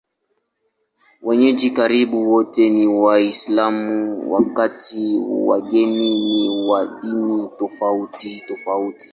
[1.25, 9.09] Wenyeji karibu wote ni Waislamu, wakati wageni ni wa dini tofautitofauti.